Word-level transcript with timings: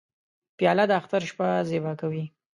پیاله 0.57 0.83
د 0.87 0.91
اختر 0.99 1.21
شپه 1.29 1.47
زیبا 1.69 1.93
کوي. 2.01 2.25